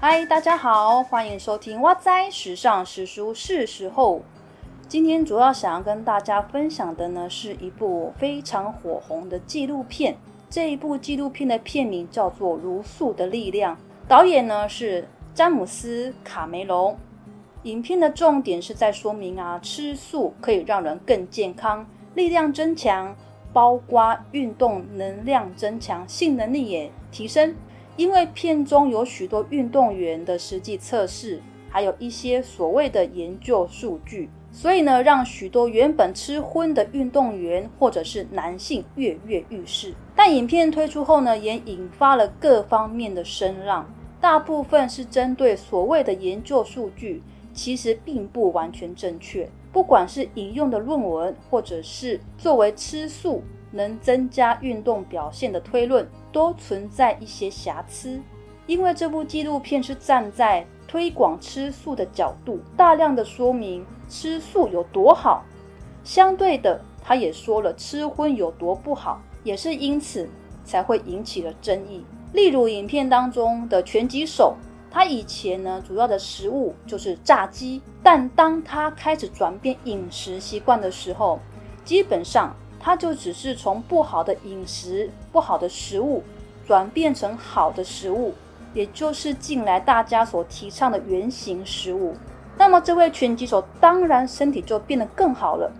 [0.00, 4.22] 嗨，大家好，欢迎收听哇哉时尚时书是时候。
[4.86, 10.16] 今天主要想要跟大家分享的呢，是一部非常火红的纪录片。
[10.48, 13.74] 这一部纪录片的片名叫做《茹素的力量》，
[14.06, 16.96] 导演呢是詹姆斯·卡梅隆。
[17.64, 21.84] 影片的重点是在说明啊，吃素可以让人更健康，
[22.14, 23.16] 力量增强，
[23.52, 27.56] 包括运动能量增强，性能力也提升。
[27.98, 39.92] 因为片中有许多运动员的实际测试，还有一些所谓的研究数据，所以呢，让许多原本吃荤的运动员或者是男性跃跃欲试。
[40.14, 47.20] 但影片推出后呢，也引发了各方面的声浪，大部分是针对所谓的研究数据，
[47.52, 49.50] 其实并不完全正确。
[49.72, 56.08] 不管是引用的论文，或者是作为吃素能增加运动表现的推论。
[56.38, 58.20] 都存在一些瑕疵，
[58.68, 65.42] 因为这部纪录片是站在推广吃素的角度，大量的说明吃素有多好，
[66.04, 70.28] 相对的，他也说了吃荤有多不好，也是因此
[70.64, 72.04] 才会引起了争议。
[72.32, 74.54] 例如影片当中的拳击手，
[74.92, 81.40] 他以前呢主要的食物就是炸鸡，但当他开始转变饮食习惯的时候，
[81.84, 82.54] 基本上。
[82.80, 86.22] 它就只是从不好的饮食、不好的食物
[86.66, 88.34] 转变成好的食物，
[88.74, 92.14] 也就是近来大家所提倡的原型食物。
[92.56, 95.70] 那么这位拳击手当然身体就变得更好了。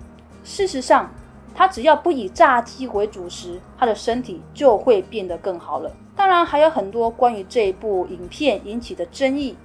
[0.44, 1.10] 事实上，
[1.54, 5.90] 他只要不以炸鸡为主食，他的身体就会变得更好了。
[6.16, 9.56] 当然还有很多关于这一部影片引起的争议。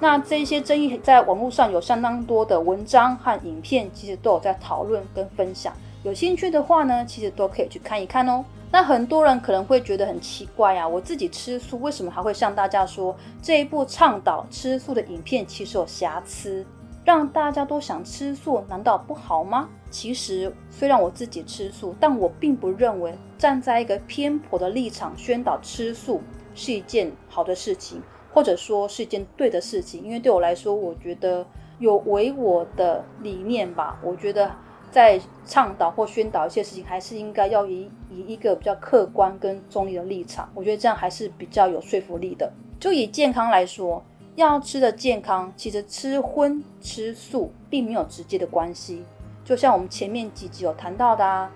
[0.00, 5.72] 那这些争议在网络上有相当多的文章和影片，其实都有在讨论跟分享。
[6.04, 8.44] 有兴趣的话呢，其实都可以去看一看哦。
[8.70, 16.62] 那很多人可能会觉得很奇怪啊，我自己吃素，为什么还会向大家说这一部倡导吃素的影片其实有瑕疵，
[17.06, 19.70] 让大家都想吃素，难道不好吗？
[19.90, 26.20] 其实虽然我自己吃素，但我并不认为站在一个偏颇的立场宣导吃素
[26.54, 30.04] 是一件好的事情，或者说是一件对的事情。
[30.04, 31.46] 因为对我来说，我觉得
[31.78, 33.98] 有违我的理念吧。
[34.02, 34.50] 我觉得。
[34.94, 42.48] 在倡导或宣导一些事情，还是应该要以以一个比较客观跟中立的立场，我觉得这样还是比较有说服力的。
[42.78, 44.00] 就以健康来说，
[44.36, 49.02] 要吃的健康，其实吃荤吃素并没有直接的关系。
[49.44, 51.50] 就像我们前面几集有谈到的啊，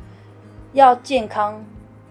[0.72, 1.64] 要健康，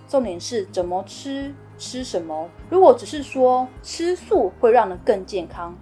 [0.08, 2.50] 重点是怎么吃，吃什么。
[2.70, 5.78] 如果只是说吃素会让人更健康。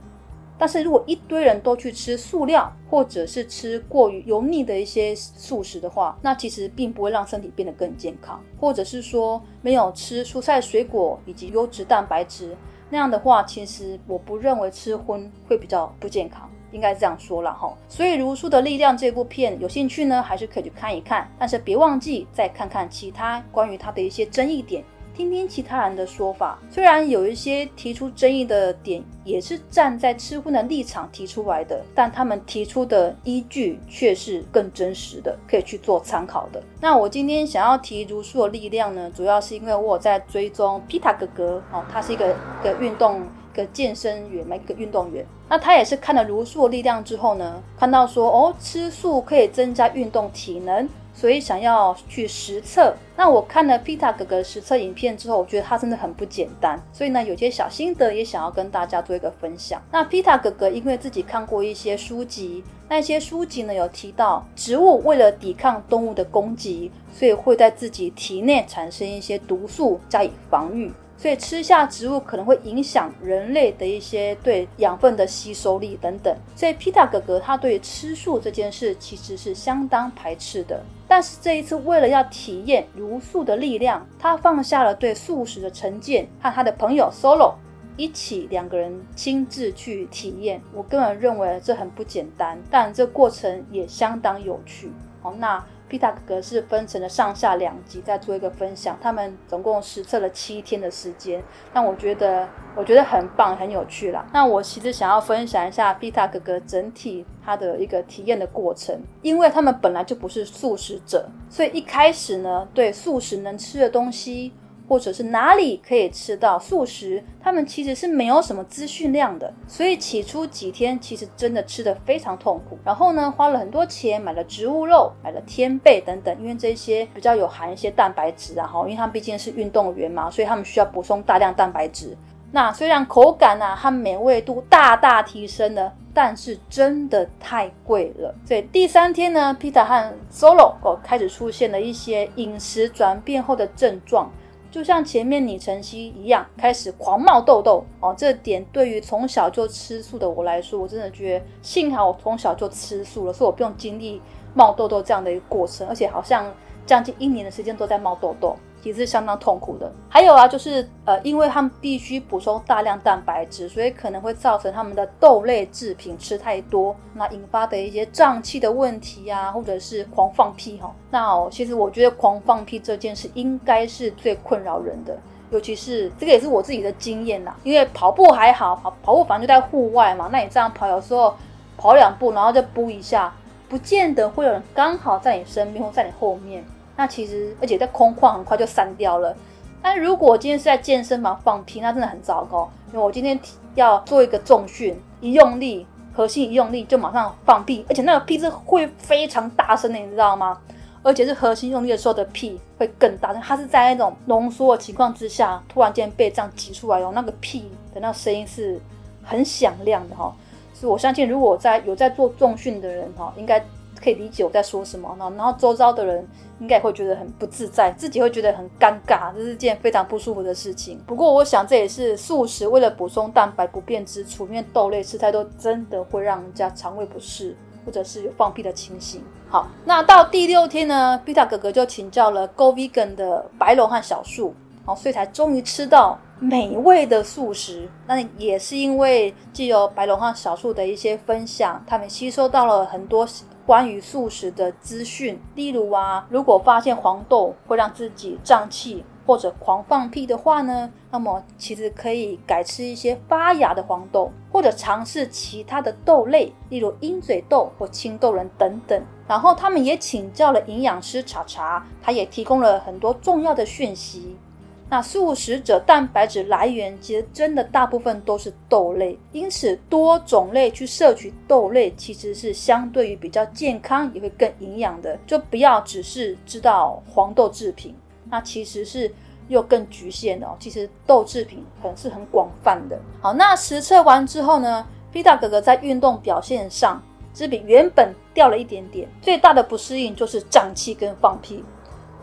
[0.57, 8.41] 但是如果一堆人都去吃塑料，或者是吃过于油腻的一些素食的话，那其实并不会让身体变得更健康。
[8.59, 12.55] 或者是说没有吃蔬菜水果以及优质蛋白质
[12.89, 17.75] 那样的话，其实我不认为吃荤会比较不健康，应该这样说了哈。
[17.89, 21.29] 所以《如素的力量》这部片有兴趣呢，还是可以去看一看。
[21.37, 24.83] 但是别忘记再看看其他关于它的一些争议点。
[25.15, 36.61] 听听其他人的说法，虽然有一些提出争议的点也是站在吃荤的立场提出来的，但他们提出的依据却是更真实的，可以去做参考的。
[36.81, 43.23] 那我今天想要提如素的力量呢，主要是因为我在追踪皮塔哥哥哦，他是一个一个运动
[43.53, 45.25] 个健身员，一个运动员。
[45.47, 50.89] 那他也是看了如素的力量之后呢，看到说哦，吃素可以增加运动体能。
[51.15, 56.77] 所以想要去实测，那我看了 Pita 哥哥实测影片之后，我觉得他真的很不简单。
[56.91, 59.81] 所以呢，有些小心得也想要跟大家做一个分享。
[59.91, 70.91] 那 Pita 哥哥因为自己看过一些书籍，那些书籍呢有提到，植物为了抵抗动物的攻击，所以会在自己体内产生一些毒素加以防御。
[71.17, 76.35] 所以吃下植物可能会影响人类的一些对养分的吸收力等等。
[76.55, 80.83] 所以皮塔哥哥他对吃素这件事其实是相当排斥的。
[81.07, 87.53] 但是这一次为了要体验茹素的力量，他放下了对素食的成见，和他的朋友 Solo
[87.95, 90.61] 一起两个人亲自去体验。
[90.73, 94.91] 我个人认为这很不简单，但这过程也相当有趣。
[95.21, 95.63] 好，那。
[95.87, 98.97] 皮塔哥哥是分成了上下两集，再做一个分享。
[99.01, 101.43] 他们总共实测了七天的时间，
[101.73, 104.25] 那我觉得我觉得很棒，很有趣啦。
[104.33, 114.51] 那我其实想要分享一下皮塔哥哥整体他的一个体验的过程，因为他们本来就不是素食者，所以一开始呢，对素食能吃的东西。
[114.87, 122.77] 或者是哪里可以吃到素食，他们其实是没有什么资讯量的，所以起初几天其实真的吃的非常痛苦。
[122.83, 132.15] 然后呢，花了很多钱买了植物肉，买了天贝等等，因为这些比较有含一些蛋白质啊，哈，因为他们毕竟是运动员嘛，所以他们需要补充大量蛋白质。
[132.51, 138.33] 那虽然口感啊和美味度大大提升了，但是真的太贵了。
[138.45, 144.31] 所以第三天呢，Peter 和 Solo 哦开始出现了一些饮食转变后的症状。
[144.75, 148.13] 就像前面李晨曦一样，开始狂冒痘痘哦。
[148.17, 154.21] 这点对于从小就吃素的我来说，我真的觉得幸好我从小就吃素了，所以我不用经历
[154.53, 156.53] 冒痘痘这样的一个过程，而且好像
[156.85, 158.53] 将近一年的时间都在冒痘痘。
[158.85, 159.91] 其实是相当痛苦的。
[160.07, 170.93] 还有啊，就是呃，因为他们必须补充大量蛋白质，所以可能会造成他们的豆类制品吃太多，那引发的一些胀气的问题啊，或者是狂放屁哈。
[171.09, 175.17] 那哦，其实我觉得狂放屁这件事应该是最困扰人的，
[175.49, 177.55] 尤其是这个也是我自己的经验呐。
[177.63, 181.33] 因为跑步还好，跑跑步反正就在户外嘛，那你这样跑，有时候
[181.75, 183.33] 跑两步，然后再补一下，
[183.67, 186.63] 不见得会有人刚好在你身边或在你后面。
[186.97, 189.35] 那其实，而且在空旷很快就散掉了。
[189.81, 192.69] 但如果今天是在健身房放屁，那真的很糟糕。
[192.87, 193.39] 因为我今天
[193.75, 200.57] 要做一个重训，一用力，核心一用力就马上放屁，而且那个屁是会非常大声的，你知道吗？
[201.03, 203.41] 而且是核心用力的时候的屁会更大声。
[203.41, 208.81] 它是在那种浓缩的情况之下，突然间被这样挤出来哦，那个屁的那个声音是
[209.23, 210.33] 很响亮的哈。
[210.73, 213.63] 所以我相信，如果在有在做重训的人哈，应该。
[214.05, 216.23] 可以理解我在说什么，然后周遭的人
[216.59, 221.01] 应该会觉得很不自在，自己会觉得很尴尬，这是件非常不舒服的事情。
[221.07, 229.23] 不过我想这也是素食为了补充蛋白不便之处，因为豆类吃太多真的会让人家肠胃不适，或者是有放屁的情形。
[229.49, 234.53] 好，那到第六天呢，b e t a 哥哥就请教了 Go Vegan 的白龙和小树，
[234.85, 237.89] 好，所以才终于吃到美味的素食。
[238.05, 243.27] 那也是因为既有白龙和小树的一些分享，他们吸收到了很多。
[243.65, 259.03] 关于素食的资讯，例如啊，如果发现黄豆会让自己胀气或者狂放屁的话呢，那么其实可以改吃一些发芽的黄豆，或者尝试其他的豆类，例如鹰嘴豆或青豆仁等等。
[259.27, 264.37] 然后他们也请教了营养师查查，他也提供了很多重要的讯息。
[264.87, 275.17] 那素食者蛋白质来源其实真的大部分都是豆类，因此多种类去摄取豆类其实是相对于比较健康，也会更营养的。
[275.25, 277.95] 就不要只是知道黄豆制品，
[278.29, 279.11] 那其实是
[279.47, 280.55] 又更局限的哦。
[280.59, 282.97] 其实豆制品可能是很广泛的。
[283.19, 287.01] 好，那实测完之后呢，p 达哥哥在运动表现上
[287.33, 291.63] 只比原本掉了一点点，最大的不适应就是胀气跟放屁。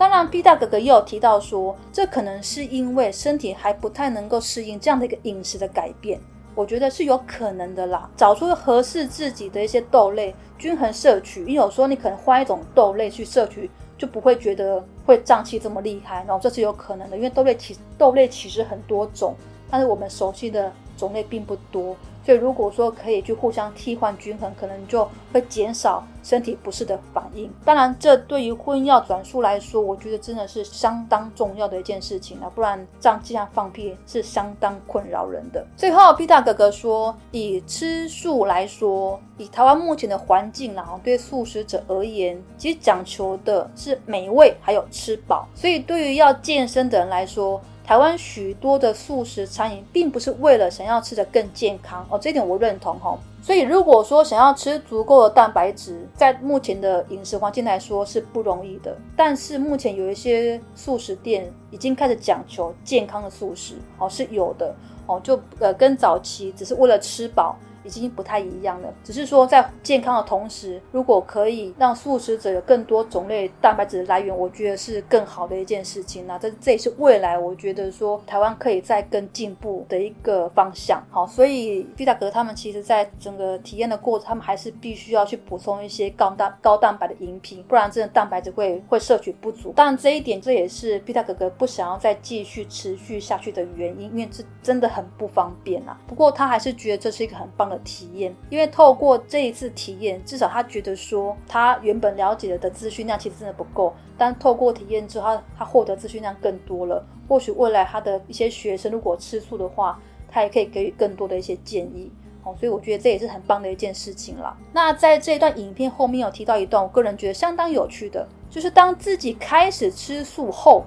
[0.03, 6.19] 当然，B 大哥哥也有提到说，这可能是因为身体还不太能够适应这样的一个饮食的改变。
[6.57, 11.45] 我觉得是有可能的啦，找出合适自己的一些豆类，均衡摄取。
[11.45, 16.25] 因有时候你可能换一种豆类去摄取，就不会觉得会胀气这么厉害。
[16.27, 19.37] 然后这是有可能的，因为豆类其豆类其实很多种，
[19.71, 20.73] 但是我们熟悉的
[21.03, 21.97] 种类并不多。
[22.25, 27.51] 所以如果说可以去互相替换均衡，可能就会减少身体不适的反应。
[27.65, 35.67] 当然，这对于婚药转述来说，我觉得真的是相当重要的一件事情啊，不然这样这样放屁是相当困扰人的。
[35.77, 45.49] 最后皮塔哥哥说，以吃素来说，以台湾目前的环境啦，对素食者而言，其实讲求的是美味还有吃饱。
[45.57, 53.19] 所以对于要健身的人来说，台湾许多的素食餐饮，并不是为了想要吃的更健康哦，这点我认同哈。
[53.43, 58.97] 所以如果说想要吃足够的蛋白质，在目前的饮食环境来说是不容易的。
[59.17, 64.73] 但是目前有一些素食店已经开始讲求健康的素食哦，是有的
[65.07, 67.57] 哦，就呃跟早期只是为了吃饱。
[67.85, 81.03] 已经不太一样了，只是说在健康的同时，如果可以让素食者有更多种类蛋白质的来源，我觉得是更好的一件事情那这这也是未来我觉得说台湾可以再更进步的一个方向。
[81.11, 89.73] 好，所以毕大哥他们其实在整个体验的过程，他们还是必须要去补充一些高蛋高蛋白的饮品，不然真的蛋白质会会摄取不足。
[89.75, 95.99] 当然这一点这也是毕大哥哥不想要再继续持续下去的原因，因为这真的很不方便啊。
[96.07, 97.72] 不过他还是觉得这是一个很棒。
[97.73, 107.05] 的体验，因为透过这一次体验，至少他觉得说他原本了解的资讯量其实真的不够，但透过体验之后，他获得资讯量更多了。
[107.29, 109.99] 或许未来他的一些学生如果吃素的话，
[110.31, 112.11] 他也可以给予更多的一些建议。
[112.45, 114.57] 哦，所以我觉得这也是很棒的一件事情了。
[114.73, 120.85] 那在这一段影片后面有提到一段，我个人觉得相当有趣的，就是当自己开始吃素后，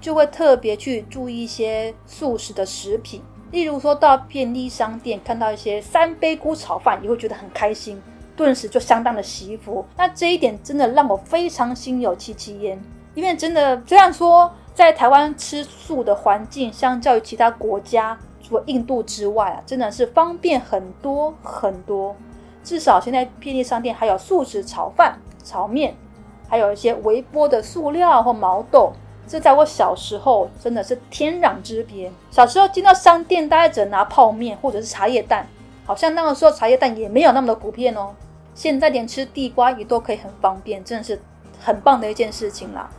[0.00, 3.20] 就会特别去注意一些素食的食品。
[3.52, 8.02] 例如说到便利商店看到一些三杯菇炒饭，也会觉得很开心，
[8.34, 9.84] 顿时就相当的惜福。
[9.96, 12.82] 那这一点真的让我非常心有戚戚焉，
[13.14, 22.16] 因为真的虽然说在台湾吃素的环境，相较于其他国家，除了印度之外啊，真的是方便很多很多。
[22.64, 25.94] 至少现在便利商店还有素食炒饭、炒面，
[26.48, 28.94] 还有一些微波的塑料或毛豆。
[29.32, 32.12] 这在我小时候真的是天壤之别。
[32.30, 35.48] 小时候进到商店，大家只拿泡面或者是茶叶蛋，
[35.86, 38.10] 好像那个时候茶叶蛋也没有那么的普遍哦。
[38.54, 41.18] 现在连吃地瓜也都可以很方便，真的是
[41.58, 42.90] 很棒的一件事情啦。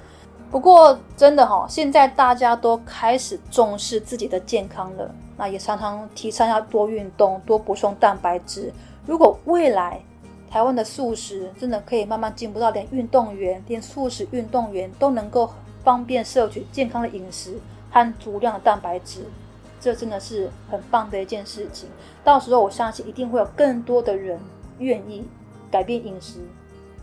[0.50, 8.74] 不过真的哈，现在大家都开始重视自己的健康了，那也常常提倡要多运动、多补充蛋白质。
[9.06, 10.02] 如果未来
[10.50, 15.48] 台湾的素食真的可以慢慢进步到连运动员、连素食运动员都能够
[15.84, 17.58] 方便摄取健康的饮食
[17.92, 19.26] 和足量的蛋白质，
[19.80, 21.90] 这真的是很棒的一件事情。
[22.24, 24.40] 到时候我相信一定会有更多的人
[24.80, 25.26] 愿意
[25.70, 26.40] 改变饮食，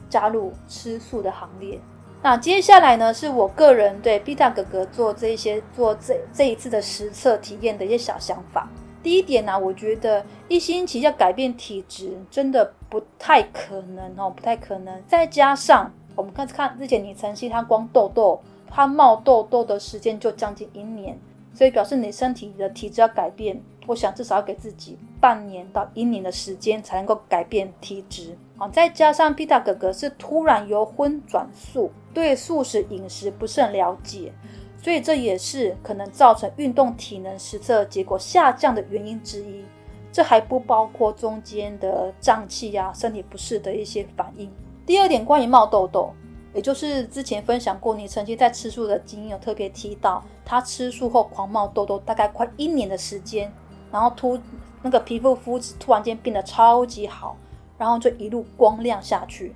[0.09, 1.79] 加入吃素的行列。
[2.23, 8.69] 那接下来呢，是我个人对 B 大哥哥做这些做这这一次的实测体验的一些小想法。
[9.03, 15.03] 第一点呢，我觉得一星期要改变体质真的不太可能哦，不太可能。
[15.09, 18.39] 再加上我们看看之前你晨曦他光痘痘，
[18.71, 21.19] 他冒痘痘的时间就将近一年，
[21.53, 28.39] 所以表示你身体的体质要改变，我想至少要给自己半年到一年的时间才能够改变体质。
[28.57, 31.91] 啊，再加上 P 大哥哥是突然由荤转素。
[32.13, 34.33] 对素食饮食不是很了解，
[34.77, 39.65] 所以这也是可能造成运动体能实测结果下降的原因之一。
[40.13, 44.51] 这还不包括中间的胀气呀、身体不适的一些反应。
[44.85, 46.13] 第二点，关于冒痘痘，
[46.53, 53.53] 也就是之前分享过，你曾经在吃素的经验有特别提到，他吃素后狂冒痘痘，大概快一年的时间，
[53.93, 54.39] 然后突
[54.83, 57.37] 那个皮肤肤质突然间变得超级好，
[57.79, 59.55] 然后就一路光亮下去。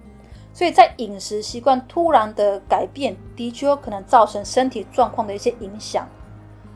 [0.52, 6.06] 所以在饮食习惯突然的改变，的确有可能造成身体状况的一些影响。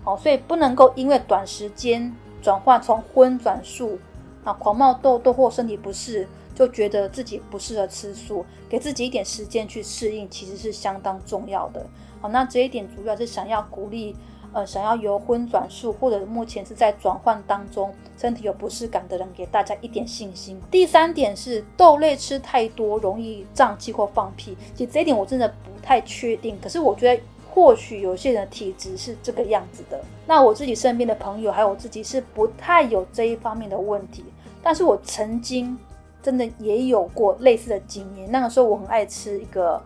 [0.03, 3.99] 哦，所以不能够因为短时间转换从荤转素，
[4.43, 6.27] 啊，狂冒痘痘或身体不适，
[6.59, 11.87] 就觉得自己不适合吃素，给自己一点时间去适应，其实是相当重要的。
[12.21, 14.17] 好，那这一点主要是想要鼓励。
[14.50, 20.59] 呃，想要由荤转素，或者目前是在转换当中，身体有不适感的人，给大家一点信心。
[20.71, 26.59] 第三点是豆类吃太多容易胀气或放屁，其实这一点我真的不太确定。
[26.62, 30.00] 可是我觉得或许有些人的体质是这个样子的。
[30.27, 34.25] 那我自己身边的朋友还有我自己是不太有这一方面的问题，
[34.62, 35.79] 但是我曾经
[36.23, 38.31] 真的也有过类似的经验。
[38.31, 39.81] 那个时候我很爱吃一个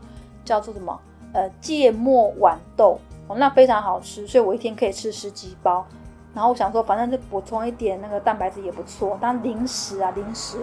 [0.45, 0.99] 叫做什么
[1.33, 2.99] 呃芥末豌豆
[3.29, 3.37] 哦。
[3.37, 5.87] 那非常好吃，所以我一天可以吃十几包。
[6.35, 9.19] 然后我想说，反正就补充一点那个蛋白质也不错。
[9.21, 10.59] 当零食啊，零食。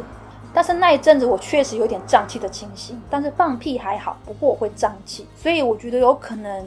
[0.52, 6.66] 但是那一阵子我确实有点胀气的情形，但是放屁还好，不过我会胀气，所以我觉得有可能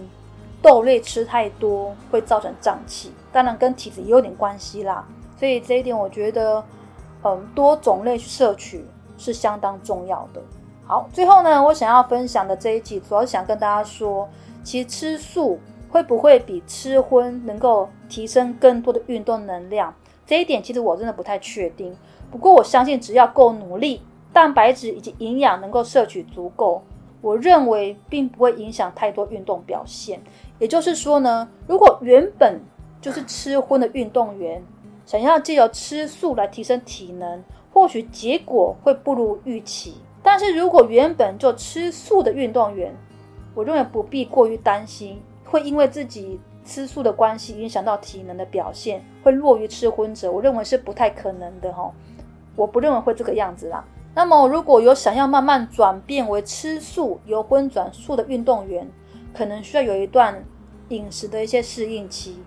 [0.63, 5.05] 豆类吃太多会造成胀气，当然跟体质也有点关系啦。
[5.37, 6.65] 所以这一点我觉得，
[7.25, 8.85] 嗯，多种类去摄取
[9.17, 10.43] 是相当重要的。
[10.87, 14.29] 好，最后呢，我想要分享的这一集，主要想跟大家说，
[14.63, 15.59] 其实吃素。
[15.93, 19.95] 会不会比吃荤能够提升更多的运动能量？
[20.25, 21.95] 这一点其实我真的不太确定。
[22.31, 24.01] 不过我相信，只要够努力，
[24.33, 26.83] 蛋白质以及营养能够摄取足够，
[27.21, 30.19] 我认为并不会影响太多运动表现。
[30.59, 32.63] 也就是说呢，如果原本
[33.03, 34.65] 就是吃荤的运动员，
[35.05, 37.43] 想要借由吃素来提升体能，
[37.73, 39.97] 或许结果会不如预期。
[40.23, 42.95] 但是如果原本就吃素的运动员，
[43.55, 45.21] 我认为不必过于担心。
[45.45, 51.93] 会因为自己吃素的关系影响到体能的表现，会弱于吃荤者，我认为是不太可能的哈。
[52.57, 53.85] 我不认为会这个样子啦。
[54.15, 58.91] 那么如果有想要慢慢转变为吃素由荤转素的运动员，
[59.35, 60.43] 可能需要有一段
[60.89, 62.39] 饮食的一些适应期，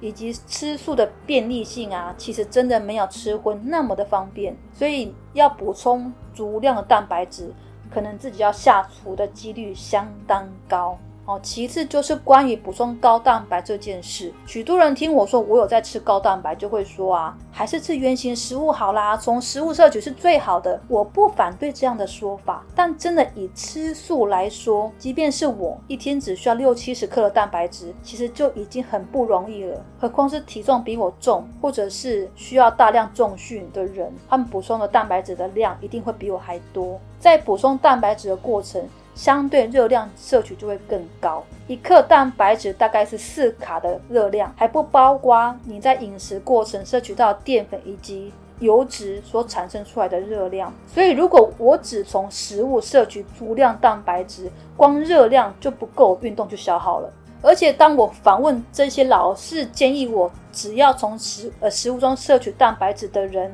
[0.00, 7.52] 以及吃素的便利性啊，其实真的没有吃荤那么的方便，所以要补充足量的蛋白质，
[7.90, 10.98] 可能自己要下厨的几率相当高。
[11.28, 20.80] 哦，其次就是关于补充高蛋白这件事，许多人听我说我有在吃高蛋白，就会说啊，还是吃原形食物好啦，从食物摄取是最好的。
[20.88, 36.98] 我不反对这样的说法，但真的以吃素来说，即便是我一天只需要六七十克的蛋白质，其实就已经很不容易了，何况是体重比我重，或者是需要大量重训的人，他们补充的蛋白质的量一定会比我还多。
[37.20, 38.82] 在补充蛋白质的过程。
[39.18, 50.72] 相对热量摄取就会更高，一克蛋白质大概是四卡的热量，还不包括你在饮食过程摄取到淀粉以及油脂所产生出来的热量。
[50.86, 57.12] 所以，如果我只从食物摄取足量蛋白质，光热量就不够运动就消耗了。
[57.42, 63.52] 而且，当我访问这些老是建议我只要从食呃食物中摄取蛋白质的人，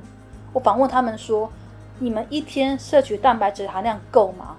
[0.52, 1.50] 我访问他们说，
[1.98, 4.56] 你们一天摄取蛋白质含量够吗？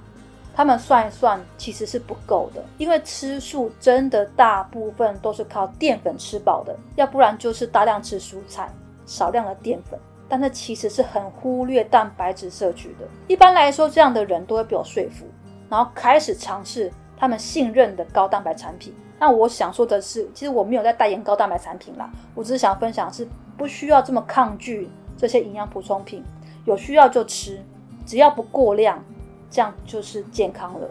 [0.55, 8.69] 他们算一算，其实是不够的，因为吃素真的大部分都是靠淀粉吃饱的，要不然就是大量吃蔬菜，
[9.05, 9.99] 少量的淀粉。
[10.29, 13.05] 但那其实是很忽略蛋白质摄取的。
[13.27, 15.25] 一般来说，这样的人都会被我说服，
[15.69, 18.91] 然后开始尝试他们信任的高蛋白产品。
[19.19, 26.23] 那我想说的是，其实我没有在代言高蛋白产品啦，我只是想分享是不需要这么抗拒这些营养补充品，
[26.63, 27.61] 有需要就吃，
[28.05, 29.03] 只要不过量。
[29.49, 30.89] 这样就是健康了。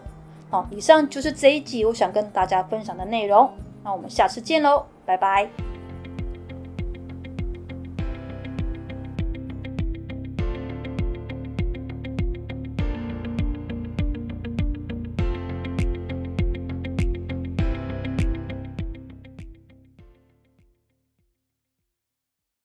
[0.49, 3.49] 好，以上就是这一集我想跟大家分享的内容。
[3.83, 5.64] 那我们下次见喽，拜拜。